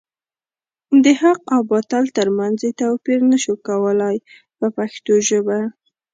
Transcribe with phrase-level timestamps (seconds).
[1.03, 4.17] د حق او باطل تر منځ یې توپیر نشو کولای
[4.57, 5.59] په پښتو ژبه.